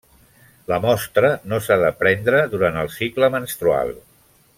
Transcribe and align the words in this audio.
La 0.71 0.77
mostra 0.85 1.29
no 1.51 1.59
s'ha 1.65 1.77
de 1.83 1.91
prendre 1.99 2.39
durant 2.55 2.81
el 2.85 2.91
cicle 2.97 3.29
menstrual. 3.37 3.93